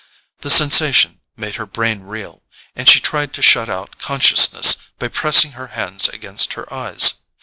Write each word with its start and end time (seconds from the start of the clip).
The 0.39 0.49
sensation 0.49 1.21
made 1.37 1.57
her 1.57 1.67
brain 1.67 2.01
reel, 2.01 2.41
and 2.75 2.89
she 2.89 2.99
tried 2.99 3.33
to 3.35 3.43
shut 3.43 3.69
out 3.69 3.99
consciousness 3.99 4.77
by 4.97 5.09
pressing 5.09 5.51
her 5.51 5.67
hands 5.77 6.09
against 6.09 6.53
her 6.53 6.65
eyes. 6.73 7.19